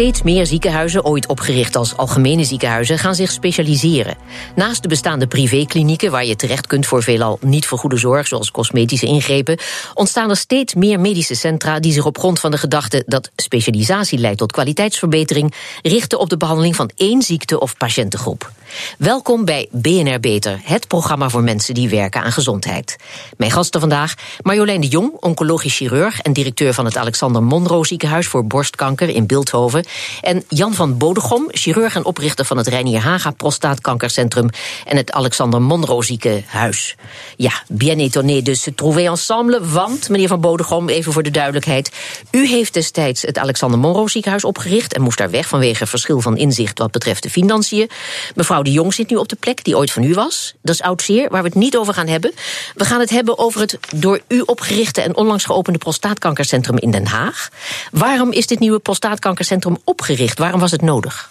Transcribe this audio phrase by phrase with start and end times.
[0.00, 4.16] Steeds meer ziekenhuizen, ooit opgericht als algemene ziekenhuizen, gaan zich specialiseren.
[4.54, 9.06] Naast de bestaande privéklinieken, waar je terecht kunt voor veelal niet vergoede zorg, zoals cosmetische
[9.06, 9.58] ingrepen,
[9.94, 14.18] ontstaan er steeds meer medische centra die zich op grond van de gedachte dat specialisatie
[14.18, 18.50] leidt tot kwaliteitsverbetering, richten op de behandeling van één ziekte of patiëntengroep.
[18.98, 22.96] Welkom bij BNR Beter, het programma voor mensen die werken aan gezondheid.
[23.36, 28.26] Mijn gasten vandaag: Marjolein de Jong, oncologisch chirurg en directeur van het Alexander Monro ziekenhuis
[28.26, 29.84] voor borstkanker in Beeldhoven.
[30.20, 34.48] En Jan van Bodegom, chirurg en oprichter van het Reinier Haga Prostaatkankercentrum
[34.84, 36.96] en het Alexander Monro ziekenhuis.
[37.36, 41.90] Ja, bien étonné dus se trouver ensemble, want, meneer van Bodegom, even voor de duidelijkheid,
[42.30, 46.36] u heeft destijds het Alexander Monro ziekenhuis opgericht en moest daar weg vanwege verschil van
[46.36, 47.90] inzicht wat betreft de financiën.
[48.34, 50.54] Mevrouw de Jong zit nu op de plek die ooit van u was.
[50.62, 52.32] Dat is oud zeer, waar we het niet over gaan hebben.
[52.74, 57.06] We gaan het hebben over het door u opgerichte en onlangs geopende prostaatkankercentrum in Den
[57.06, 57.48] Haag.
[57.90, 60.38] Waarom is dit nieuwe prostaatkankercentrum opgericht?
[60.38, 61.30] Waarom was het nodig?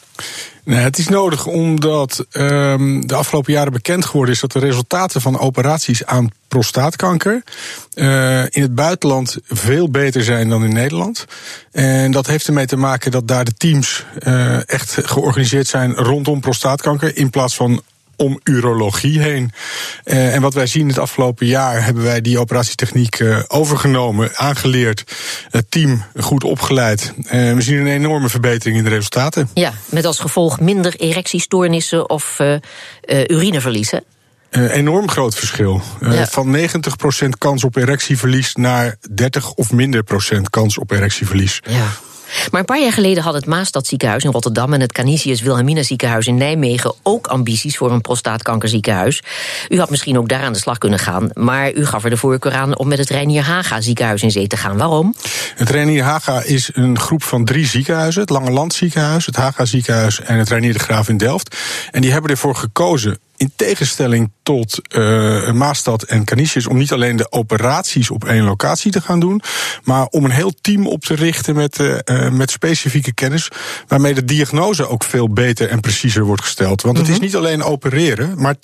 [0.63, 5.21] Nou, het is nodig omdat um, de afgelopen jaren bekend geworden is dat de resultaten
[5.21, 7.43] van operaties aan prostaatkanker
[7.95, 11.25] uh, in het buitenland veel beter zijn dan in Nederland.
[11.71, 16.39] En dat heeft ermee te maken dat daar de teams uh, echt georganiseerd zijn rondom
[16.39, 17.81] prostaatkanker in plaats van
[18.19, 19.51] om urologie heen.
[20.05, 25.03] Uh, en wat wij zien het afgelopen jaar hebben wij die operatietechniek uh, overgenomen, aangeleerd,
[25.49, 27.13] het team goed opgeleid.
[27.17, 29.49] Uh, we zien een enorme verbetering in de resultaten.
[29.53, 32.39] Ja, met als gevolg minder erectiestoornissen of
[33.27, 34.03] urineverliezen.
[34.51, 35.81] Uh, enorm groot verschil.
[35.99, 36.25] Uh, ja.
[36.25, 36.61] Van 90%
[37.37, 41.61] kans op erectieverlies naar 30 of minder procent kans op erectieverlies.
[41.69, 41.87] Ja.
[42.51, 46.27] Maar een paar jaar geleden had het Maastadziekenhuis in Rotterdam en het Canisius Wilhelmina ziekenhuis
[46.27, 49.23] in Nijmegen ook ambities voor een prostaatkankerziekenhuis.
[49.69, 52.17] U had misschien ook daar aan de slag kunnen gaan, maar u gaf er de
[52.17, 54.77] voorkeur aan om met het Reinier Haga ziekenhuis in zee te gaan.
[54.77, 55.15] Waarom?
[55.55, 59.65] Het Reinier Haga is een groep van drie ziekenhuizen: het Lange Land ziekenhuis, het Haga
[59.65, 61.57] ziekenhuis en het Reinier de Graaf in Delft.
[61.91, 67.15] En die hebben ervoor gekozen in tegenstelling tot uh, Maastad en Canisius, om niet alleen
[67.15, 69.41] de operaties op één locatie te gaan doen,
[69.83, 73.47] maar om een heel team op te richten met, uh, met specifieke kennis,
[73.87, 76.81] waarmee de diagnose ook veel beter en preciezer wordt gesteld.
[76.81, 77.13] Want mm -hmm.
[77.13, 78.59] het is niet alleen opereren, maar 10%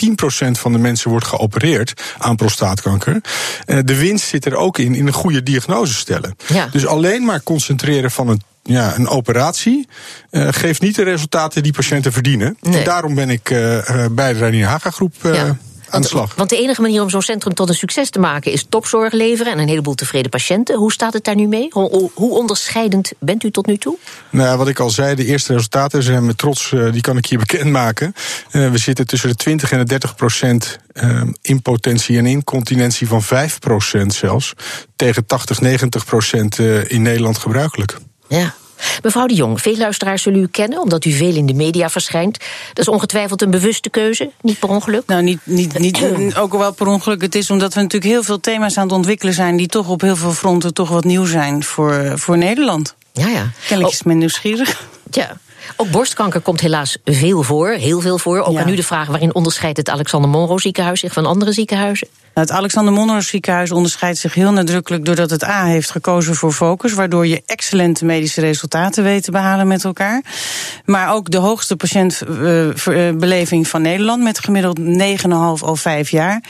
[0.51, 3.21] van de mensen wordt geopereerd aan prostaatkanker.
[3.65, 6.35] Uh, de winst zit er ook in, in een goede diagnose stellen.
[6.47, 6.67] Ja.
[6.71, 9.87] Dus alleen maar concentreren van een ja, een operatie
[10.31, 12.57] uh, geeft niet de resultaten die patiënten verdienen.
[12.61, 12.79] Nee.
[12.79, 13.79] En daarom ben ik uh,
[14.11, 15.57] bij de Reinier Haga groep uh, ja.
[15.89, 16.35] aan de slag.
[16.35, 19.53] Want de enige manier om zo'n centrum tot een succes te maken is topzorg leveren
[19.53, 20.77] en een heleboel tevreden patiënten.
[20.77, 21.67] Hoe staat het daar nu mee?
[21.69, 23.97] Hoe, hoe onderscheidend bent u tot nu toe?
[24.29, 27.39] Nou, wat ik al zei, de eerste resultaten zijn met trots, die kan ik hier
[27.47, 28.13] bekendmaken.
[28.51, 30.79] we zitten tussen de 20 en de 30 procent
[31.41, 34.53] impotentie en incontinentie van 5 procent zelfs.
[34.95, 37.97] Tegen 80, 90 procent in Nederland gebruikelijk.
[38.27, 38.53] Ja.
[39.03, 42.37] Mevrouw de Jong, veel luisteraars zullen u kennen omdat u veel in de media verschijnt.
[42.67, 45.03] Dat is ongetwijfeld een bewuste keuze, niet per ongeluk?
[45.05, 46.03] Nou, niet, niet, niet
[46.37, 47.21] ook wel per ongeluk.
[47.21, 50.01] Het is omdat we natuurlijk heel veel thema's aan het ontwikkelen zijn die toch op
[50.01, 52.95] heel veel fronten toch wat nieuw zijn voor, voor Nederland.
[53.13, 53.51] Ja, ja.
[53.67, 54.87] Kennelijk is men nieuwsgierig.
[55.11, 55.37] Ja.
[55.75, 58.39] Ook borstkanker komt helaas veel voor, heel veel voor.
[58.39, 58.61] Ook ja.
[58.61, 62.07] aan u de vraag waarin onderscheidt het Alexander Monro ziekenhuis zich van andere ziekenhuizen?
[62.35, 66.93] Het Alexander Monro ziekenhuis onderscheidt zich heel nadrukkelijk doordat het A heeft gekozen voor focus,
[66.93, 70.23] waardoor je excellente medische resultaten weet te behalen met elkaar.
[70.85, 74.85] Maar ook de hoogste patiëntbeleving van Nederland met gemiddeld 9,5
[75.65, 76.43] al 5 jaar.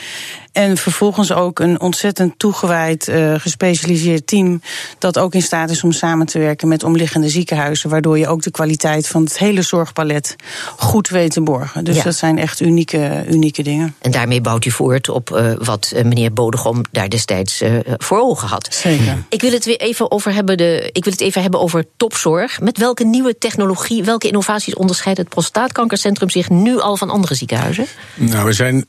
[0.56, 4.62] En vervolgens ook een ontzettend toegewijd, uh, gespecialiseerd team.
[5.00, 7.90] dat ook in staat is om samen te werken met omliggende ziekenhuizen.
[7.90, 10.36] Waardoor je ook de kwaliteit van het hele zorgpalet
[10.78, 11.84] goed weet te borgen.
[11.84, 12.04] Dus ja.
[12.04, 13.96] dat zijn echt unieke, unieke dingen.
[14.02, 17.64] En daarmee bouwt u voort op uh, wat uh, meneer Bodegom daar destijds
[17.98, 18.68] voor ogen had.
[18.74, 19.24] Zeker.
[19.30, 22.62] Ik wil het weer even over hebben, de, ik wil het even hebben over topzorg.
[22.62, 27.86] Met welke nieuwe technologie, welke innovaties onderscheidt het prostaatkankercentrum zich nu al van andere ziekenhuizen?
[28.16, 28.86] Nou, we zijn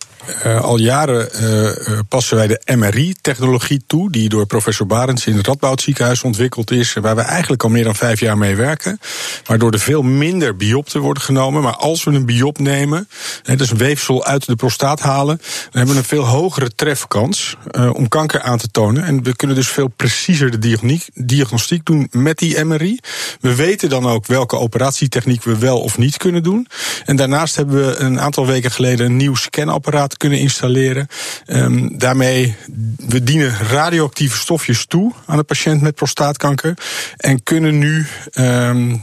[0.60, 5.80] al jaren uh, passen wij de MRI-technologie toe, die door professor Barends in het Radboud
[5.80, 9.00] ziekenhuis ontwikkeld is, waar we eigenlijk al meer dan vijf jaar mee werken.
[9.44, 11.62] Waardoor er veel minder biopten worden genomen.
[11.62, 13.08] Maar als we een biop nemen,
[13.42, 17.56] hè, dus een weefsel uit de prostaat halen, dan hebben we een veel hogere trefkans
[17.70, 19.04] uh, om kanker aan te tonen.
[19.04, 22.98] En we kunnen dus veel preciezer de diagnostiek doen met die MRI.
[23.40, 26.68] We weten dan ook welke operatietechniek we wel of niet kunnen doen.
[27.04, 31.08] En daarnaast hebben we een aantal weken geleden een nieuw scanapparaat kunnen installeren.
[31.46, 32.54] Um, daarmee,
[32.96, 36.74] we dienen radioactieve stofjes toe aan de patiënt met prostaatkanker.
[37.16, 39.02] En kunnen nu um,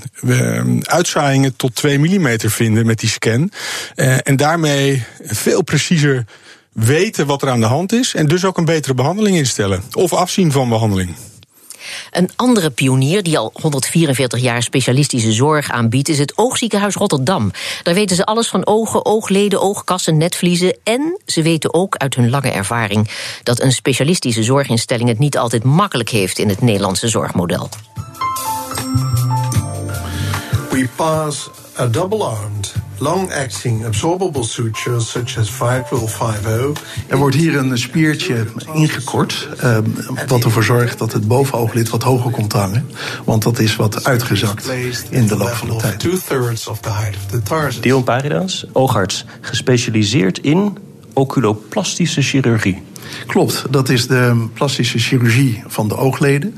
[0.82, 3.52] uitzaaiingen tot 2 mm vinden met die scan.
[3.96, 6.26] Uh, en daarmee veel preciezer
[6.74, 8.14] weten wat er aan de hand is.
[8.16, 9.84] En dus ook een betere behandeling instellen.
[9.94, 11.16] Of afzien van behandeling.
[12.12, 17.52] Een andere pionier die al 144 jaar specialistische zorg aanbiedt, is het Oogziekenhuis Rotterdam.
[17.84, 20.78] Daar weten ze alles van ogen, oogleden, oogkassen, netvliezen.
[20.84, 23.10] En ze weten ook uit hun lange ervaring
[23.44, 27.70] dat een specialistische zorginstelling het niet altijd makkelijk heeft in het Nederlandse zorgmodel.
[30.70, 31.50] We pass
[31.80, 36.84] a double-armed long-acting absorbable sutures such as Vicryl 50.
[37.08, 39.78] Er wordt hier een spiertje ingekort, uh,
[40.28, 42.90] wat ervoor zorgt dat het bovenooglid wat hoger komt hangen.
[43.26, 44.70] Want dat is wat uitgezakt
[45.10, 46.00] in de loop van de tijd.
[47.82, 50.78] Dion Paridans, oogarts, gespecialiseerd in
[51.14, 52.82] oculoplastische chirurgie.
[53.28, 56.56] Klopt, dat is de plastische chirurgie van de oogleden.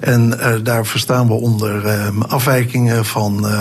[0.00, 3.60] En uh, daar verstaan we onder uh, afwijkingen van uh,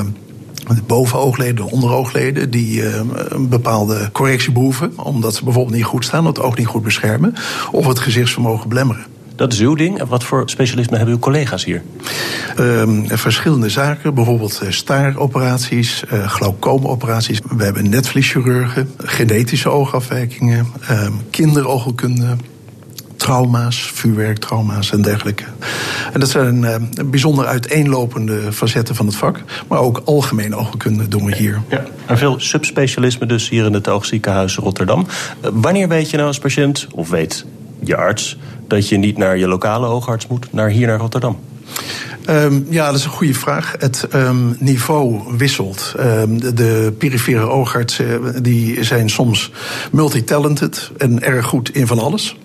[0.68, 2.96] de bovenoogleden, de onderoogleden, die uh,
[3.30, 4.94] een bepaalde correctie behoeven.
[4.96, 7.34] Omdat ze bijvoorbeeld niet goed staan, het oog niet goed beschermen.
[7.72, 9.06] Of het gezichtsvermogen belemmeren.
[9.36, 10.00] Dat is uw ding.
[10.00, 11.84] En wat voor specialismen hebben uw collega's hier?
[12.60, 17.40] Uh, verschillende zaken, bijvoorbeeld staaroperaties, uh, glaucoomoperaties.
[17.58, 22.36] We hebben netvlieschirurgen, genetische oogafwijkingen, uh, kinderoogkunde
[23.26, 25.44] trauma's, vuurwerktrauma's en dergelijke.
[26.14, 26.76] En dat zijn uh,
[27.06, 29.40] bijzonder uiteenlopende facetten van het vak.
[29.68, 31.62] Maar ook algemene oogkunde doen we hier.
[31.70, 35.00] Ja, en veel subspecialismen dus hier in het Oogziekenhuis Rotterdam.
[35.00, 37.46] Uh, wanneer weet je nou als patiënt, of weet
[37.80, 38.38] je arts...
[38.68, 41.40] dat je niet naar je lokale oogarts moet, naar hier naar Rotterdam?
[42.30, 43.76] Um, ja, dat is een goede vraag.
[43.80, 45.94] Het um, niveau wisselt.
[46.00, 49.52] Um, de, de, perifere oogartsen die zijn soms
[49.92, 52.36] multitalented en erg goed in van alles.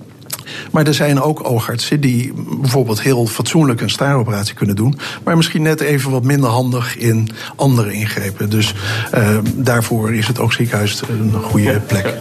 [0.71, 4.99] Maar er zijn ook oogartsen die bijvoorbeeld heel fatsoenlijk een staaroperatie kunnen doen.
[5.25, 8.51] Maar misschien net even wat minder handig in andere ingrepen.
[8.51, 8.75] Dus
[9.15, 12.15] uh, daarvoor is het oogziekenhuis een goede plek.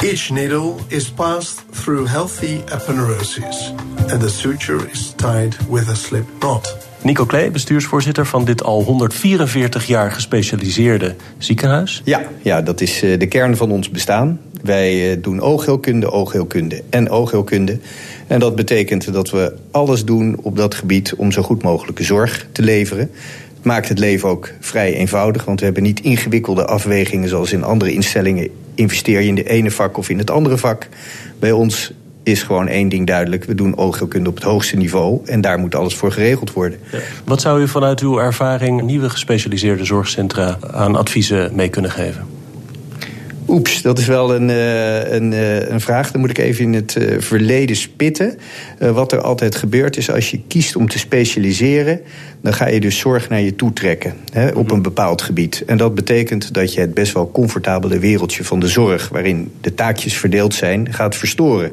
[0.00, 3.72] Each needle is passed through healthy aponeurosis.
[4.08, 6.89] And the suture is tied with a slip knot.
[7.02, 12.02] Nico Klee, bestuursvoorzitter van dit al 144 jaar gespecialiseerde ziekenhuis.
[12.04, 14.40] Ja, ja dat is de kern van ons bestaan.
[14.62, 17.78] Wij doen oogheelkunde, oogheelkunde en oogheelkunde.
[18.26, 22.46] En dat betekent dat we alles doen op dat gebied om zo goed mogelijke zorg
[22.52, 23.10] te leveren.
[23.54, 27.64] Het maakt het leven ook vrij eenvoudig, want we hebben niet ingewikkelde afwegingen zoals in
[27.64, 28.48] andere instellingen.
[28.74, 30.88] Investeer je in de ene vak of in het andere vak.
[31.38, 33.44] Bij ons is gewoon één ding duidelijk.
[33.44, 36.78] We doen oogheelkunde op het hoogste niveau en daar moet alles voor geregeld worden.
[37.24, 42.39] Wat zou u vanuit uw ervaring nieuwe gespecialiseerde zorgcentra aan adviezen mee kunnen geven?
[43.50, 44.48] Oeps, dat is wel een,
[45.14, 45.32] een,
[45.72, 46.10] een vraag.
[46.10, 48.38] Dan moet ik even in het verleden spitten.
[48.78, 52.00] Wat er altijd gebeurt is als je kiest om te specialiseren...
[52.42, 55.62] dan ga je dus zorg naar je toe trekken hè, op een bepaald gebied.
[55.66, 59.08] En dat betekent dat je het best wel comfortabele wereldje van de zorg...
[59.08, 61.72] waarin de taakjes verdeeld zijn, gaat verstoren.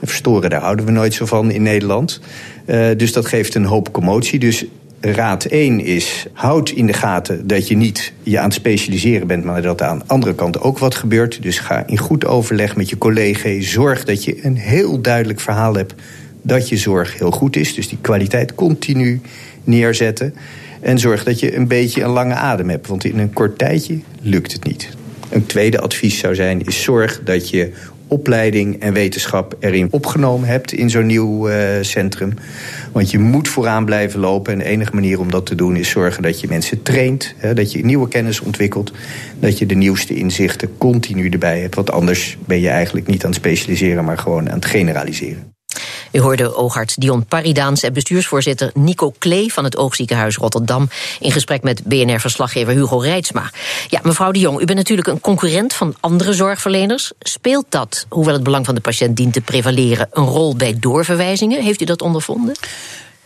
[0.00, 2.20] En verstoren, daar houden we nooit zo van in Nederland.
[2.66, 4.38] Uh, dus dat geeft een hoop commotie.
[4.38, 4.64] Dus
[5.04, 9.44] raad 1 is: houd in de gaten dat je niet je aan het specialiseren bent,
[9.44, 11.42] maar dat er aan de andere kant ook wat gebeurt.
[11.42, 13.60] Dus ga in goed overleg met je collega.
[13.60, 15.94] Zorg dat je een heel duidelijk verhaal hebt
[16.42, 17.74] dat je zorg heel goed is.
[17.74, 19.20] Dus die kwaliteit continu
[19.64, 20.34] neerzetten.
[20.80, 23.98] En zorg dat je een beetje een lange adem hebt, want in een kort tijdje
[24.20, 24.88] lukt het niet.
[25.28, 27.72] Een tweede advies zou zijn: is zorg dat je
[28.12, 32.34] opleiding en wetenschap erin opgenomen hebt in zo'n nieuw uh, centrum.
[32.92, 34.52] Want je moet vooraan blijven lopen.
[34.52, 37.34] En de enige manier om dat te doen is zorgen dat je mensen traint.
[37.36, 38.92] Hè, dat je nieuwe kennis ontwikkelt.
[39.40, 41.74] Dat je de nieuwste inzichten continu erbij hebt.
[41.74, 45.52] Want anders ben je eigenlijk niet aan het specialiseren, maar gewoon aan het generaliseren.
[46.12, 50.88] U hoorde oogarts Dion Paridaans en bestuursvoorzitter Nico Klee van het Oogziekenhuis Rotterdam
[51.20, 53.50] in gesprek met BNR-verslaggever Hugo Reitsma.
[53.88, 57.12] Ja, mevrouw de Jong, u bent natuurlijk een concurrent van andere zorgverleners.
[57.20, 61.62] Speelt dat, hoewel het belang van de patiënt dient te prevaleren, een rol bij doorverwijzingen?
[61.62, 62.54] Heeft u dat ondervonden?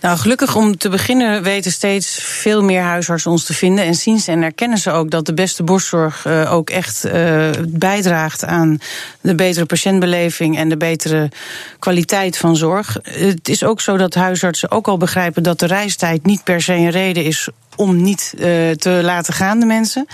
[0.07, 3.85] Nou, gelukkig om te beginnen weten steeds veel meer huisartsen ons te vinden.
[3.85, 7.51] En zien ze en erkennen ze ook dat de beste borstzorg uh, ook echt uh,
[7.69, 8.79] bijdraagt aan
[9.21, 11.31] de betere patiëntbeleving en de betere
[11.79, 12.97] kwaliteit van zorg.
[13.03, 16.73] Het is ook zo dat huisartsen ook al begrijpen dat de reistijd niet per se
[16.73, 20.07] een reden is om niet uh, te laten gaan, de mensen.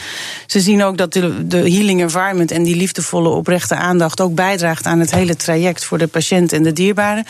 [0.47, 4.87] Ze zien ook dat de, de healing environment en die liefdevolle oprechte aandacht ook bijdraagt
[4.87, 7.25] aan het hele traject voor de patiënt en de dierbaren.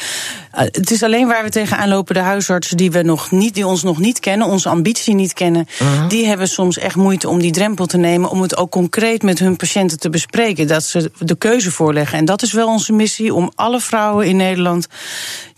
[0.54, 3.66] Uh, het is alleen waar we tegenaan lopen, de huisartsen die, we nog niet, die
[3.66, 6.08] ons nog niet kennen, onze ambitie niet kennen, uh-huh.
[6.08, 9.38] die hebben soms echt moeite om die drempel te nemen, om het ook concreet met
[9.38, 10.66] hun patiënten te bespreken.
[10.66, 12.18] Dat ze de keuze voorleggen.
[12.18, 14.86] En dat is wel onze missie om alle vrouwen in Nederland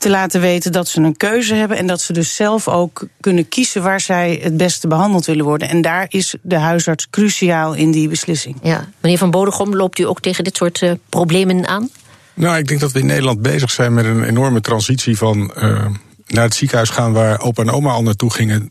[0.04, 3.48] te laten weten dat ze een keuze hebben en dat ze dus zelf ook kunnen
[3.48, 5.68] kiezen waar zij het beste behandeld willen worden.
[5.68, 8.56] En daar is de huisarts cruciaal in die beslissing.
[8.62, 8.88] Ja.
[9.00, 11.90] Meneer Van Bodegom, loopt u ook tegen dit soort uh, problemen aan?
[12.34, 15.86] Nou, ik denk dat we in Nederland bezig zijn met een enorme transitie van uh,
[16.26, 18.68] naar het ziekenhuis gaan waar opa en oma al naartoe gingen.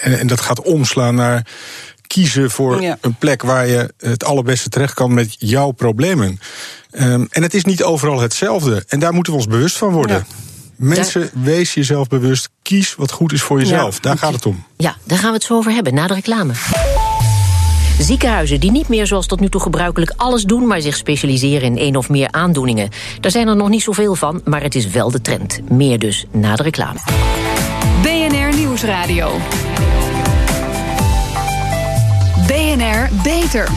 [0.00, 1.46] En, en dat gaat omslaan naar
[2.06, 2.98] kiezen voor ja.
[3.00, 6.40] een plek waar je het allerbeste terecht kan met jouw problemen.
[6.90, 8.84] Um, en het is niet overal hetzelfde.
[8.88, 10.16] En daar moeten we ons bewust van worden.
[10.16, 10.48] Ja.
[10.80, 11.30] Mensen, daar...
[11.44, 12.48] wees jezelf bewust.
[12.62, 13.94] Kies wat goed is voor jezelf.
[13.94, 14.64] Ja, daar gaat het om.
[14.76, 16.52] Ja, daar gaan we het zo over hebben, na de reclame.
[17.98, 20.66] Ziekenhuizen die niet meer zoals tot nu toe gebruikelijk alles doen...
[20.66, 22.88] maar zich specialiseren in één of meer aandoeningen.
[23.20, 25.70] Daar zijn er nog niet zoveel van, maar het is wel de trend.
[25.70, 26.98] Meer dus na de reclame.
[28.02, 29.38] BNR Nieuwsradio.
[32.46, 33.68] BNR Beter.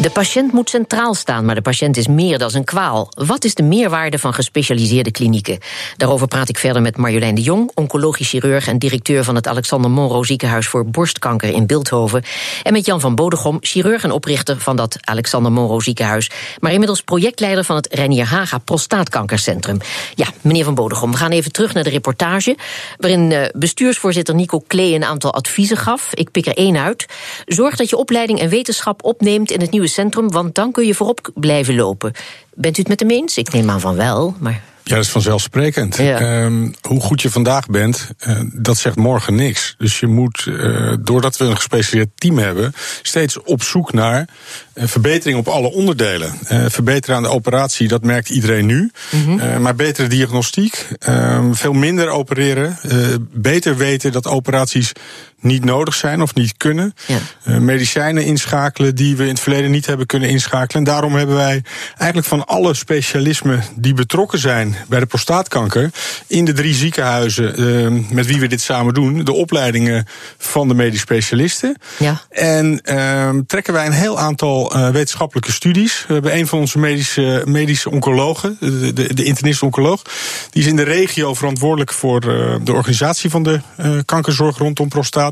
[0.00, 3.08] De patiënt moet centraal staan, maar de patiënt is meer dan een kwaal.
[3.14, 5.58] Wat is de meerwaarde van gespecialiseerde klinieken?
[5.96, 9.90] Daarover praat ik verder met Marjolein de Jong, oncologisch chirurg en directeur van het Alexander
[9.90, 12.22] Monro ziekenhuis voor borstkanker in Beeldhoven.
[12.62, 16.30] En met Jan van Bodegom, chirurg en oprichter van dat Alexander Monro ziekenhuis,
[16.60, 19.78] maar inmiddels projectleider van het Renier Haga Prostaatkankercentrum.
[20.14, 22.56] Ja, meneer van Bodegom, we gaan even terug naar de reportage,
[22.96, 26.14] waarin eh, bestuursvoorzitter Nico Klee een aantal adviezen gaf.
[26.14, 27.06] Ik pik er één uit.
[27.46, 30.94] Zorg dat je opleiding en wetenschap opneemt in het nieuwe centrum, want dan kun je
[30.94, 32.12] voorop blijven lopen.
[32.54, 33.38] Bent u het met hem eens?
[33.38, 34.60] Ik neem aan van wel, maar.
[34.90, 35.96] Ja, dat is vanzelfsprekend.
[35.96, 36.42] Ja.
[36.44, 39.74] Um, hoe goed je vandaag bent, uh, dat zegt morgen niks.
[39.78, 44.28] Dus je moet, uh, doordat we een gespecialiseerd team hebben, steeds op zoek naar
[44.74, 46.38] uh, verbetering op alle onderdelen.
[46.70, 48.90] verbeteren aan de operatie, dat merkt iedereen nu.
[49.10, 49.62] Mm-hmm.
[49.62, 52.78] maar betere diagnostiek, ehm, veel minder opereren,
[53.32, 54.92] beter weten dat operaties
[55.40, 56.94] niet nodig zijn of niet kunnen.
[57.06, 57.18] Ja.
[57.58, 60.86] medicijnen inschakelen die we in het verleden niet hebben kunnen inschakelen.
[60.86, 61.62] En daarom hebben wij
[61.96, 65.90] eigenlijk van alle specialismen die betrokken zijn bij de prostaatkanker
[66.26, 70.06] in de drie ziekenhuizen uh, met wie we dit samen doen, de opleidingen
[70.38, 71.76] van de medisch specialisten.
[71.98, 72.20] Ja.
[72.30, 76.04] En uh, trekken wij een heel aantal uh, wetenschappelijke studies.
[76.06, 80.02] We hebben een van onze medische, medische oncologen, de, de, de internist-oncoloog,
[80.50, 83.60] die is in de regio verantwoordelijk voor de organisatie van de
[84.04, 85.29] kankerzorg rondom prostaat.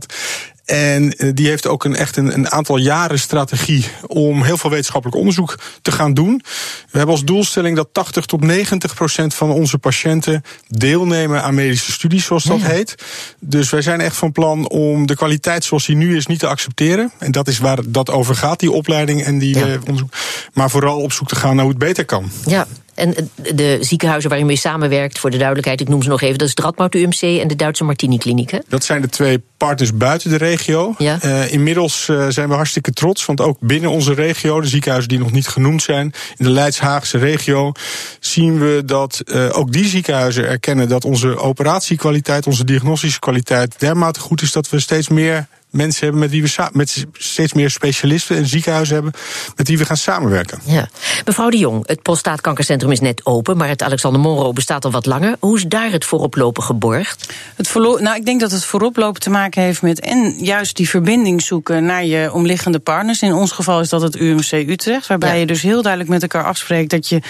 [0.69, 4.71] En eh, die heeft ook een, echt een, een, aantal jaren strategie om heel veel
[4.71, 6.43] wetenschappelijk onderzoek te gaan doen.
[6.91, 11.93] We hebben als doelstelling dat 80 tot 90 procent van onze patiënten deelnemen aan medische
[11.93, 12.95] studies, zoals dat heet.
[13.41, 16.47] Dus wij zijn echt van plan om de kwaliteit zoals die nu is niet te
[16.47, 17.13] accepteren.
[17.19, 19.79] En dat is waar dat over gaat, die opleiding en die ja.
[19.79, 20.13] onderzoek.
[20.53, 22.31] Maar vooral op zoek te gaan naar hoe het beter kan.
[22.47, 22.67] Ja,
[22.99, 26.39] en de ziekenhuizen waar u mee samenwerkt, voor de duidelijkheid, ik noem ze nog even,
[26.39, 28.61] dat is het Radboud UMC en de Duitse Martini Kliniek.
[28.69, 30.95] Dat zijn de twee partners buiten de regio.
[30.99, 31.19] Ja.
[31.25, 35.19] Uh, inmiddels uh, zijn we hartstikke trots, want ook binnen onze regio, de ziekenhuizen die
[35.19, 37.73] nog niet genoemd zijn, in de Leidshaagse regio,
[38.21, 44.21] zien we dat uh, ook die ziekenhuizen erkennen dat onze operatiekwaliteit, onze diagnostische kwaliteit dermate
[44.21, 48.37] goed is dat we steeds meer mensen hebben met wie we met steeds meer specialisten
[48.37, 49.13] en ziekenhuizen hebben
[49.57, 50.61] met wie we gaan samenwerken.
[50.65, 50.89] Ja.
[51.25, 55.07] Mevrouw de Jong, het prostaatkankercentrum is net open, maar het Alexander Monro bestaat al wat
[55.07, 55.37] langer.
[55.39, 57.33] Hoe is daar het vooroplopen geborgd?
[57.57, 61.43] Het nou, ik denk dat het vooroplopen te maken heeft met en juist die verbinding
[61.43, 63.23] zoeken naar je omliggende partners.
[63.23, 65.41] In ons geval is dat het UMC Utrecht, waarbij ja.
[65.41, 67.23] je dus heel duidelijk met elkaar afspreekt dat je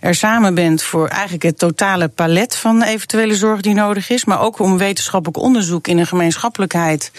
[0.00, 4.40] er samen bent voor eigenlijk het totale palet van eventuele zorg die nodig is, maar
[4.40, 7.10] ook om wetenschappelijk onderzoek in een gemeenschappelijkheid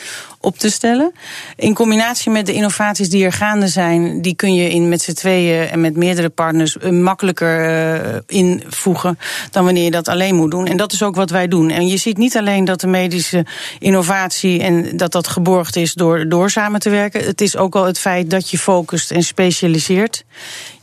[0.42, 1.12] op te stellen.
[1.56, 5.14] In combinatie met de innovaties die er gaande zijn, die kun je in met z'n
[5.14, 9.20] tweeën en met meerdere partners makkelijker uh, invoegen
[9.52, 10.68] dan wanneer je dat alleen moet doen.
[10.68, 11.70] En dat is ook wat wij doen.
[11.70, 13.46] En je ziet niet alleen dat de medische
[13.80, 17.24] innovatie en dat dat geborgd is door, door samen te werken.
[17.24, 20.24] Het is ook al het feit dat je focust en specialiseert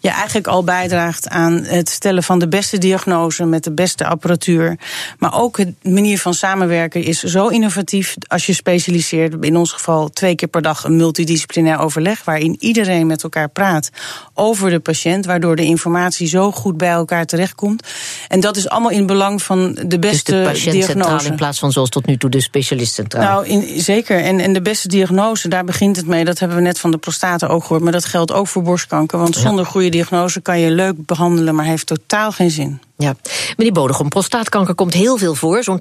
[0.01, 4.79] je eigenlijk al bijdraagt aan het stellen van de beste diagnose met de beste apparatuur.
[5.19, 9.41] Maar ook de manier van samenwerken is zo innovatief als je specialiseert.
[9.49, 13.91] In ons geval twee keer per dag een multidisciplinair overleg waarin iedereen met elkaar praat
[14.35, 17.87] over de patiënt, waardoor de informatie zo goed bij elkaar terechtkomt.
[18.29, 21.09] En dat is allemaal in belang van de beste dus de patiënt diagnose.
[21.09, 23.43] Centraal in plaats van zoals tot nu toe de specialist centraal.
[23.43, 24.21] Nou, in, zeker.
[24.21, 26.25] En, en de beste diagnose, daar begint het mee.
[26.25, 27.83] Dat hebben we net van de prostaten ook gehoord.
[27.83, 29.19] Maar dat geldt ook voor borstkanker.
[29.19, 29.71] Want zonder ja.
[29.71, 32.81] goede diagnose kan je leuk behandelen, maar heeft totaal geen zin.
[33.01, 33.17] Ja,
[33.57, 35.81] meneer Bodegom, prostaatkanker komt heel veel voor, zo'n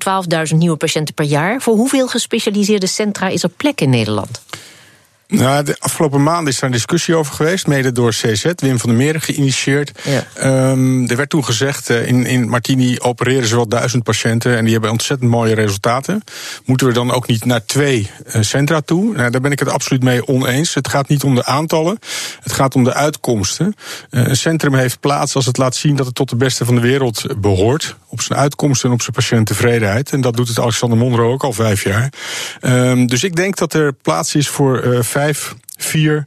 [0.52, 1.62] 12.000 nieuwe patiënten per jaar.
[1.62, 4.42] Voor hoeveel gespecialiseerde centra is er plek in Nederland?
[5.28, 8.90] Nou, de afgelopen maanden is daar een discussie over geweest, mede door CZ, Wim van
[8.90, 9.92] der Meren geïnitieerd.
[10.04, 10.70] Ja.
[10.70, 14.64] Um, er werd toen gezegd, uh, in, in Martini opereren ze wel duizend patiënten en
[14.64, 16.24] die hebben ontzettend mooie resultaten.
[16.66, 19.16] Moeten we dan ook niet naar twee uh, centra toe?
[19.16, 20.74] Nou, daar ben ik het absoluut mee oneens.
[20.74, 22.00] Het gaat niet om de aantallen,
[22.42, 23.76] het gaat om de uitkomsten.
[24.12, 26.76] Uh, een centrum heeft plaats als het laat zien dat het tot de beste van
[26.76, 27.96] de wereld behoort.
[28.10, 30.12] Op zijn uitkomsten en op zijn patiënttevredenheid.
[30.12, 32.12] En dat doet het Alexander Monro ook al vijf jaar.
[32.62, 36.26] Um, dus ik denk dat er plaats is voor vijf, vier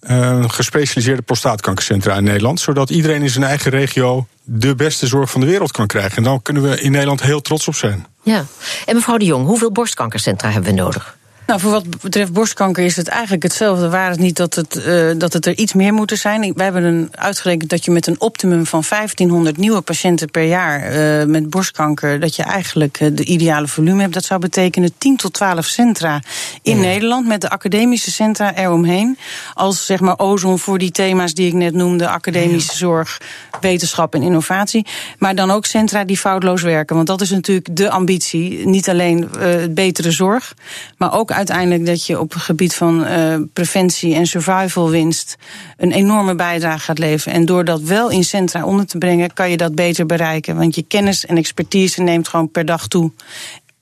[0.00, 2.60] uh, gespecialiseerde prostaatkankercentra in Nederland.
[2.60, 6.16] Zodat iedereen in zijn eigen regio de beste zorg van de wereld kan krijgen.
[6.16, 8.06] En dan kunnen we in Nederland heel trots op zijn.
[8.22, 8.44] Ja.
[8.86, 11.16] En mevrouw de Jong, hoeveel borstkankercentra hebben we nodig?
[11.46, 13.88] Nou, voor wat betreft borstkanker is het eigenlijk hetzelfde.
[13.88, 16.52] Waar het niet dat het, uh, dat het er iets meer moeten zijn.
[16.54, 20.92] Wij hebben een, uitgerekend dat je met een optimum van 1500 nieuwe patiënten per jaar
[20.92, 22.20] uh, met borstkanker.
[22.20, 24.14] dat je eigenlijk uh, de ideale volume hebt.
[24.14, 26.22] Dat zou betekenen 10 tot 12 centra
[26.62, 26.82] in ja.
[26.82, 27.26] Nederland.
[27.26, 29.18] met de academische centra eromheen.
[29.54, 32.78] Als zeg maar ozon voor die thema's die ik net noemde: academische ja.
[32.78, 33.20] zorg,
[33.60, 34.86] wetenschap en innovatie.
[35.18, 36.96] Maar dan ook centra die foutloos werken.
[36.96, 38.66] Want dat is natuurlijk de ambitie.
[38.66, 39.30] Niet alleen
[39.70, 40.54] betere zorg,
[40.96, 45.36] maar ook uiteindelijk dat je op het gebied van uh, preventie en survival winst
[45.76, 47.34] een enorme bijdrage gaat leveren.
[47.34, 50.56] En door dat wel in centra onder te brengen, kan je dat beter bereiken.
[50.56, 53.12] Want je kennis en expertise neemt gewoon per dag toe.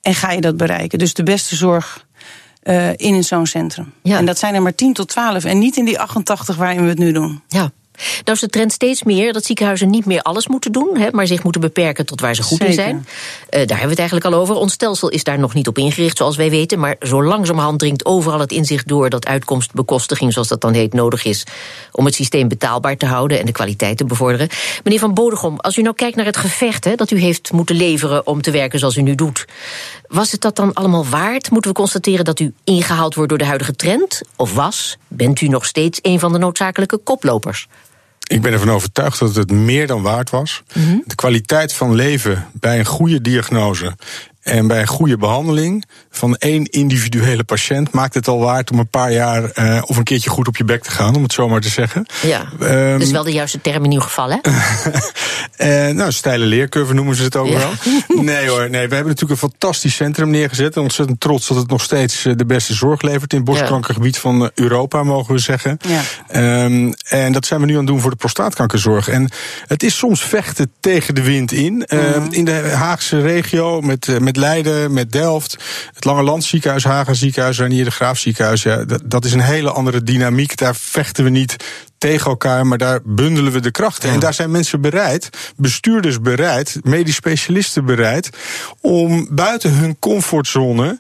[0.03, 0.99] En ga je dat bereiken.
[0.99, 2.07] Dus de beste zorg
[2.65, 3.93] uh, in zo'n centrum.
[4.03, 4.19] Ja.
[4.19, 6.89] En dat zijn er maar 10 tot 12 en niet in die 88 waarin we
[6.89, 7.43] het nu doen.
[7.49, 7.71] Ja.
[7.97, 11.27] Nou is de trend steeds meer dat ziekenhuizen niet meer alles moeten doen, hè, maar
[11.27, 12.67] zich moeten beperken tot waar ze goed Zeker.
[12.67, 12.97] in zijn.
[12.97, 13.05] Uh,
[13.51, 14.55] daar hebben we het eigenlijk al over.
[14.55, 16.79] Ons stelsel is daar nog niet op ingericht, zoals wij weten.
[16.79, 21.25] Maar zo langzamerhand dringt overal het inzicht door dat uitkomstbekostiging, zoals dat dan heet, nodig
[21.25, 21.45] is
[21.93, 24.49] om het systeem betaalbaar te houden en de kwaliteit te bevorderen.
[24.85, 27.77] Meneer Van Bodegom, als u nou kijkt naar het gevecht hè, dat u heeft moeten
[27.77, 29.45] leveren om te werken zoals u nu doet,
[30.09, 31.51] was het dat dan allemaal waard?
[31.51, 34.21] Moeten we constateren dat u ingehaald wordt door de huidige trend?
[34.37, 37.69] Of was, bent u nog steeds een van de noodzakelijke koplopers?
[38.35, 40.63] Ik ben ervan overtuigd dat het meer dan waard was.
[40.73, 41.03] Mm -hmm.
[41.07, 43.97] De kwaliteit van leven bij een goede diagnose
[44.45, 48.89] en bij een goede behandeling van één individuele patiënt maakt het al waard om een
[48.89, 51.49] paar jaar uh, of een keertje goed op je bek te gaan, om het zo
[51.49, 52.07] maar te zeggen.
[52.23, 54.39] Ja, um, is wel de juiste term in ieder geval, hè?
[55.89, 57.59] uh, nou, steile leercurve noemen ze het ook ja.
[57.59, 57.71] wel.
[58.23, 60.77] Nee hoor, nee, we hebben natuurlijk een fantastisch centrum neergezet.
[60.77, 64.51] En ontzettend trots dat het nog steeds de beste zorg levert in het borstkankergebied van
[64.55, 65.79] Europa, mogen we zeggen.
[66.29, 66.65] Ja.
[66.65, 69.09] Um, en dat zijn we nu aan het doen voor de prostaatkankerzorg.
[69.09, 69.31] En
[69.67, 71.73] het is soms vechten tegen de wind in.
[71.73, 71.85] Mm.
[71.99, 75.57] Uh, in de Haagse regio met, met Leiden, met Delft,
[75.95, 78.63] het Lange Land ziekenhuis, Haga ziekenhuis, Ranier de Graaf ziekenhuis.
[78.63, 80.57] Ja, dat, dat is een hele andere dynamiek.
[80.57, 81.57] Daar vechten we niet
[81.99, 84.09] tegen elkaar, maar daar bundelen we de krachten.
[84.09, 84.15] Ja.
[84.15, 88.31] En daar zijn mensen bereid, bestuurders bereid, medisch specialisten bereid,
[88.81, 90.99] om buiten hun comfortzone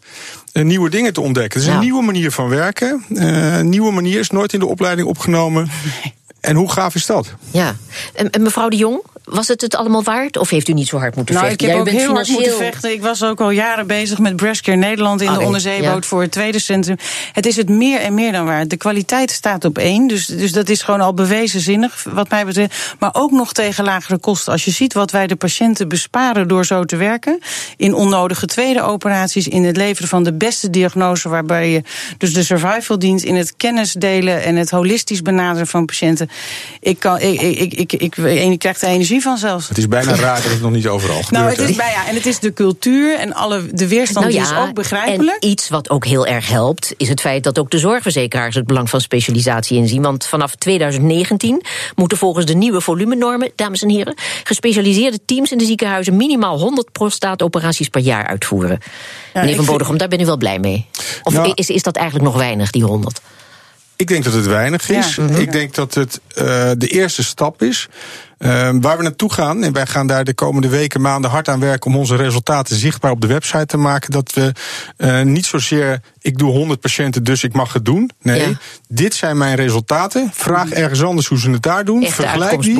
[0.53, 1.53] nieuwe dingen te ontdekken.
[1.61, 1.79] Het is Ja.
[1.81, 3.05] een nieuwe manier van werken.
[3.09, 5.70] Uh, een nieuwe manier is nooit in de opleiding opgenomen.
[6.40, 7.35] En hoe gaaf is dat?
[7.51, 7.77] Ja.
[8.14, 10.37] En, en mevrouw de Jong, was het het allemaal waard?
[10.37, 11.66] Of heeft u niet zo hard moeten Nou, vechten?
[11.66, 12.92] ik heb ook heel hard moeten vechten.
[12.92, 16.08] Ik was ook al jaren bezig met Breastcare Nederland in de onderzeeboot ja.
[16.08, 16.96] voor het tweede centrum.
[17.32, 18.70] Het is het meer en meer dan waard.
[18.70, 22.44] De kwaliteit staat op één, dus, dus dat is gewoon al bewezen zinnig wat mij
[22.44, 22.94] betreft.
[22.98, 24.52] Maar ook nog tegen lagere kosten.
[24.52, 27.38] Als je ziet wat wij de patiënten besparen door zo te werken,
[27.76, 31.82] in onnodige tweede operaties, in het leveren van de beste diagnose, waarbij je
[32.18, 36.30] dus de survival dient, in het kennis delen en het holistisch benaderen van patiënten.
[36.80, 39.68] Ik, kan, ik, ik, ik, ik, ik, ik krijg er energie van zelfs.
[39.68, 41.31] Het is bijna raar dat het nog niet overal gebeurt.
[41.31, 44.38] Nou, het is bij ja, en het is de cultuur en alle, de weerstand Nou
[44.38, 45.42] die is ook begrijpelijk.
[45.42, 48.66] En iets wat ook heel erg helpt, is het feit dat ook de zorgverzekeraars het
[48.66, 50.03] belang van specialisatie inzien.
[50.03, 51.62] Want vanaf 2019
[51.94, 56.92] moeten volgens de nieuwe volumenormen, dames en heren, gespecialiseerde teams in de ziekenhuizen minimaal 100
[56.92, 58.79] prostaatoperaties per jaar uitvoeren.
[59.35, 60.87] Meneer ik Van vind- Bodegom, daar ben u wel blij mee.
[61.22, 63.20] Of Nou- is, is dat eigenlijk nog weinig, die 100?
[63.96, 65.14] Ik denk dat het weinig is.
[65.14, 65.27] Ja.
[65.37, 66.44] Ik denk dat het uh,
[66.79, 67.88] de eerste stap is.
[68.38, 71.61] Uh, waar we naartoe gaan, en wij gaan daar de komende weken, maanden hard aan
[71.61, 74.11] werken om onze resultaten zichtbaar op de website te maken.
[74.11, 74.53] Dat we
[74.99, 78.11] uh, niet zozeer, ik doe 100 patiënten, dus ik mag het doen.
[78.23, 78.59] Nee, Ja.
[78.88, 80.31] dit zijn mijn resultaten.
[80.35, 82.03] Vraag ergens anders hoe ze het daar doen.
[82.03, 82.75] Echte Vergelijk die.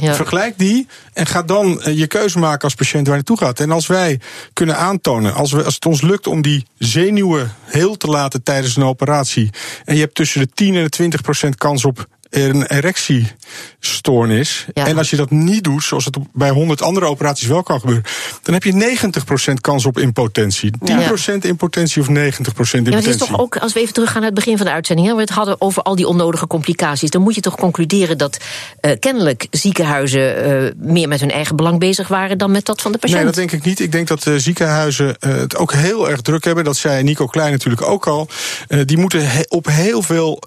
[0.00, 0.14] Ja.
[0.14, 3.60] Vergelijk die en ga dan eh, je keuze maken als patiënt waar je naartoe gaat.
[3.60, 4.20] En als wij
[4.52, 8.76] kunnen aantonen, als, we, als het ons lukt om die zenuwen heel te laten tijdens
[8.76, 9.50] een operatie.
[9.84, 14.66] en je hebt tussen de 10 en de 20 procent kans op een erectiestoornis.
[14.72, 18.04] En als je dat niet doet, zoals het bij 100 andere operaties wel kan gebeuren,
[18.42, 18.98] dan heb je
[19.50, 20.72] 90% kans op impotentie.
[20.84, 20.92] 10%
[21.40, 22.82] impotentie of 90% impotentie.
[22.82, 24.72] Ja, maar het is toch ook, als we even teruggaan naar het begin van de
[24.72, 28.18] uitzending, hè, we het hadden over al die onnodige complicaties, dan moet je toch concluderen
[28.18, 28.38] dat
[28.80, 32.92] uh, kennelijk ziekenhuizen uh, meer met hun eigen belang bezig waren dan met dat van
[32.92, 33.16] de patiënt.
[33.16, 33.80] Nee, dat denk ik niet.
[33.80, 36.64] Ik denk dat de ziekenhuizen uh, het ook heel erg druk hebben.
[36.64, 38.28] Dat zei Nico Klein natuurlijk ook al.
[38.84, 40.42] die moeten he op heel veel,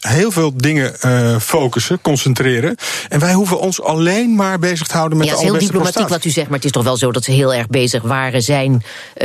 [0.00, 0.94] heel veel dingen
[1.40, 2.76] focussen, concentreren.
[3.08, 5.66] En wij hoeven ons alleen maar bezig te houden met ja, de het is heel
[5.66, 8.02] diplomatiek wat u zegt, maar het is toch wel zo dat ze heel erg bezig
[8.02, 8.82] waren, zijn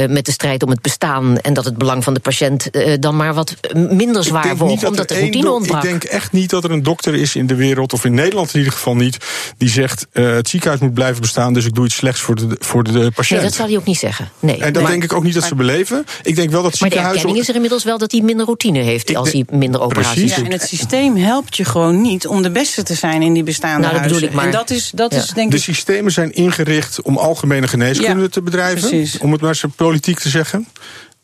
[0.07, 3.33] met de strijd om het bestaan en dat het belang van de patiënt dan maar
[3.33, 5.83] wat minder zwaar woog, omdat de routine ontbrak.
[5.83, 8.53] Ik denk echt niet dat er een dokter is in de wereld, of in Nederland
[8.53, 9.17] in ieder geval niet,
[9.57, 12.55] die zegt: uh, het ziekenhuis moet blijven bestaan, dus ik doe iets slechts voor de,
[12.59, 13.39] voor de patiënt.
[13.39, 14.29] Nee, dat zou hij ook niet zeggen.
[14.39, 14.57] Nee.
[14.57, 16.05] En dat denk ik ook niet dat ze beleven.
[16.23, 16.93] Ik denk wel dat ziekenhuizen.
[16.93, 19.81] Maar de erkenning is er inmiddels wel dat hij minder routine heeft als hij minder
[19.81, 23.33] operaties Ja, en het systeem helpt je gewoon niet om de beste te zijn in
[23.33, 24.15] die bestaande nou, dat huizen.
[24.15, 24.45] bedoel ik maar.
[24.45, 25.17] En dat is, dat Ja.
[25.19, 25.63] is denk De ik.
[25.63, 28.89] systemen zijn ingericht om algemene geneeskunde Ja, te bedrijven.
[28.89, 29.17] precies.
[29.17, 30.67] Om het maar zo politiek te zeggen.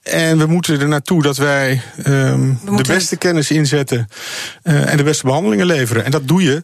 [0.04, 4.08] En we moeten er naartoe dat wij ehm, de beste kennis inzetten
[4.64, 6.06] eh, en de beste behandelingen leveren.
[6.06, 6.62] En dat doe je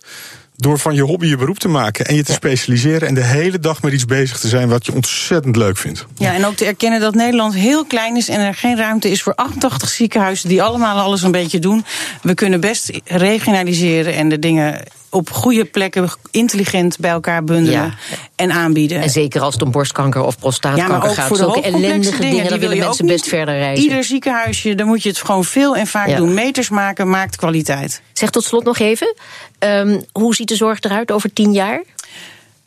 [0.62, 3.60] door van je hobby je beroep te maken en je te specialiseren en de hele
[3.60, 6.06] dag met iets bezig te zijn wat je ontzettend leuk vindt.
[6.18, 9.22] Ja, en ook te erkennen dat Nederland heel klein is en er geen ruimte is
[9.22, 11.86] voor 88 ziekenhuizen die allemaal alles een beetje doen.
[12.22, 17.94] We kunnen best regionaliseren en de dingen op goede plekken intelligent bij elkaar bundelen Ja.
[18.36, 19.02] en aanbieden.
[19.02, 21.28] En zeker als het om borstkanker of ja, prostaatkanker maar ook gaat.
[21.28, 23.84] voor de ellendige dingen, die wil willen mensen best verder reizen.
[23.84, 26.16] Ieder ziekenhuisje, dan moet je het gewoon veel en vaak Ja.
[26.18, 26.34] doen.
[26.34, 28.02] Meters maken maakt kwaliteit.
[28.14, 29.16] Zeg tot slot nog even,
[29.60, 31.82] ehm, hoe ziet de zorg eruit over tien jaar?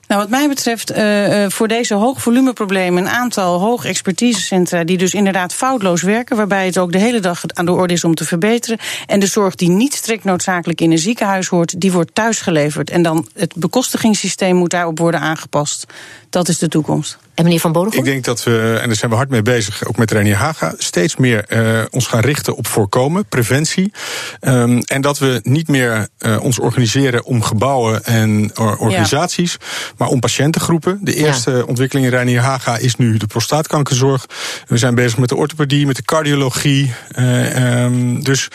[0.08, 5.14] Nou, wat mij betreft, eh, eh, voor deze hoogvolumeproblemen een aantal hoog expertisecentra die dus
[5.14, 8.24] inderdaad foutloos werken, waarbij het ook de hele dag aan de orde is om te
[8.24, 8.78] verbeteren.
[9.06, 12.90] En de zorg die niet strikt noodzakelijk in een ziekenhuis hoort, die wordt thuis geleverd.
[12.90, 15.86] En dan het bekostigingssysteem moet daarop worden aangepast.
[16.30, 17.18] Dat is de toekomst.
[17.34, 17.98] En meneer Van Bodegom?
[17.98, 20.74] Ik denk dat we, en daar zijn we hard mee bezig, ook met Reinier Haga,
[20.78, 23.92] steeds meer eh, ons gaan richten op voorkomen, preventie.
[24.40, 29.56] Ehm, en dat we niet meer eh, ons organiseren om gebouwen en or- organisaties,
[29.96, 30.98] maar om patiëntengroepen.
[31.02, 34.26] De eerste ontwikkeling in Reinier Haga is nu de prostaatkankerzorg.
[34.66, 36.92] We zijn bezig met de orthopedie, met de cardiologie.
[37.10, 38.48] Eh, ehm, dus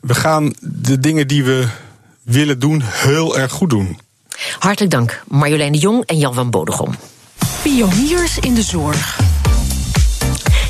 [0.00, 1.66] we gaan de dingen die we
[2.22, 3.98] willen doen heel erg goed doen.
[4.58, 6.94] Hartelijk dank, Marjolein de Jong en Jan van Bodegom.
[7.66, 9.15] Pioniers in de zorg.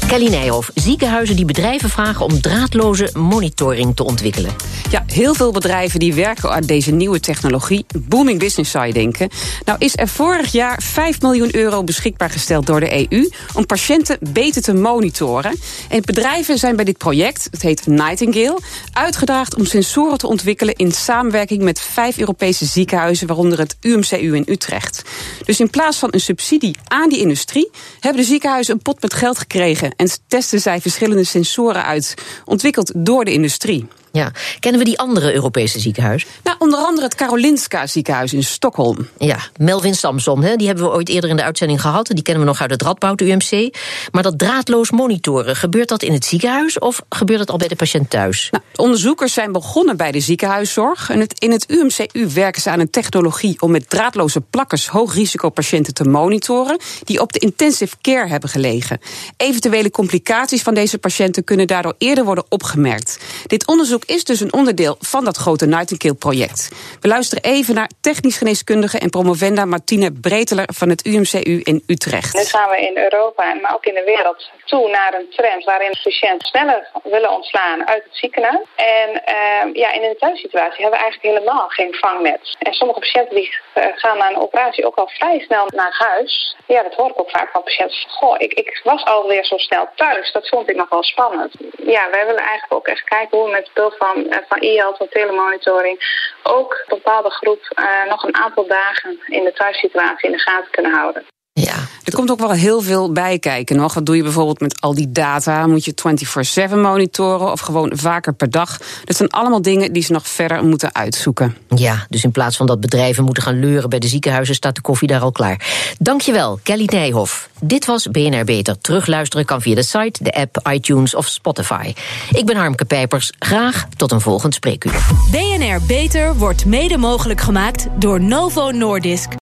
[0.06, 4.54] Kelly Nijhoff, ziekenhuizen die bedrijven vragen om draadloze monitoring te ontwikkelen.
[4.90, 7.86] Ja, heel veel bedrijven die werken aan deze nieuwe technologie.
[7.98, 9.28] Booming business zou je denken.
[9.64, 13.30] Nou is er vorig jaar 5 miljoen euro beschikbaar gesteld door de EU...
[13.54, 15.58] om patiënten beter te monitoren.
[15.88, 18.60] En bedrijven zijn bij dit project, het heet Nightingale...
[18.92, 20.74] uitgedaagd om sensoren te ontwikkelen...
[20.74, 23.26] in samenwerking met vijf Europese ziekenhuizen...
[23.26, 25.02] waaronder het UMCU in Utrecht.
[25.44, 27.70] Dus in plaats van een subsidie aan die industrie...
[28.00, 29.94] hebben de ziekenhuizen een pot met geld gekregen...
[29.96, 32.14] en testen zij verschillende sensoren uit...
[32.44, 33.86] ontwikkeld door de industrie.
[34.16, 34.32] Ja.
[34.58, 36.28] Kennen we die andere Europese ziekenhuizen?
[36.42, 39.08] Nou, onder andere het Karolinska ziekenhuis in Stockholm.
[39.18, 42.06] Ja, Melvin Samson, hè, die hebben we ooit eerder in de uitzending gehad.
[42.06, 43.76] Die kennen we nog uit het Radboud UMC.
[44.10, 47.76] Maar dat draadloos monitoren, gebeurt dat in het ziekenhuis of gebeurt dat al bij de
[47.76, 48.48] patiënt thuis?
[48.50, 51.10] Nou, de onderzoekers zijn begonnen bij de ziekenhuiszorg.
[51.10, 55.94] En het, in het UMCU werken ze aan een technologie om met draadloze plakkers hoogrisicopatiënten
[55.94, 56.78] te monitoren.
[57.04, 59.00] die op de intensive care hebben gelegen.
[59.36, 63.18] Eventuele complicaties van deze patiënten kunnen daardoor eerder worden opgemerkt.
[63.46, 66.70] Dit onderzoek is dus een onderdeel van dat grote Nightingale-project.
[67.00, 72.34] We luisteren even naar technisch geneeskundige en promovenda Martine Breteler van het UMCU in Utrecht.
[72.34, 75.94] Nu gaan we in Europa, maar ook in de wereld, toe naar een trend waarin
[76.02, 78.66] patiënten sneller willen ontslaan uit het ziekenhuis.
[78.76, 82.56] En uh, ja, in een thuissituatie hebben we eigenlijk helemaal geen vangnet.
[82.58, 86.56] En sommige patiënten die uh, gaan na een operatie ook al vrij snel naar huis.
[86.66, 87.96] Ja, dat hoor ik ook vaak van patiënten.
[88.00, 90.32] Van, Goh, ik, ik was alweer zo snel thuis.
[90.32, 91.52] Dat vond ik nog wel spannend.
[91.76, 95.08] Ja, wij willen eigenlijk ook echt kijken hoe we met van, uh, van e-health, van
[95.08, 100.42] telemonitoring, ook een bepaalde groep uh, nog een aantal dagen in de thuissituatie in de
[100.42, 101.24] gaten kunnen houden.
[101.62, 101.74] Ja.
[102.04, 103.94] Er komt ook wel heel veel bij kijken nog.
[103.94, 105.66] Wat doe je bijvoorbeeld met al die data?
[105.66, 108.78] Moet je 24-7 monitoren of gewoon vaker per dag?
[109.04, 111.56] Dat zijn allemaal dingen die ze nog verder moeten uitzoeken.
[111.68, 114.80] Ja, dus in plaats van dat bedrijven moeten gaan leuren bij de ziekenhuizen, staat de
[114.80, 115.66] koffie daar al klaar.
[115.98, 117.48] Dankjewel, Kelly Nijhoff.
[117.60, 118.78] Dit was BNR Beter.
[118.78, 121.94] Terugluisteren kan via de site, de app, iTunes of Spotify.
[122.30, 123.32] Ik ben Harmke Pijpers.
[123.38, 125.06] Graag tot een volgend spreekuur.
[125.30, 129.28] BNR Beter wordt mede mogelijk gemaakt door Novo Nordisk.